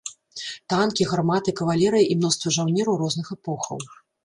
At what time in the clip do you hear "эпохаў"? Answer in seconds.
3.39-3.77